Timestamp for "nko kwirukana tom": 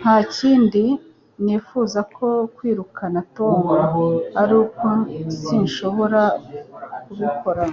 2.10-3.62